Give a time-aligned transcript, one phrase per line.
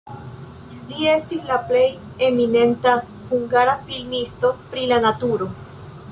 [0.91, 1.83] Li estis la plej
[2.27, 2.93] eminenta
[3.33, 5.49] hungara filmisto pri la naturo.